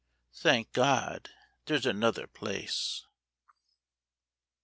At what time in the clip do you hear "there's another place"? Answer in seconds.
1.67-3.05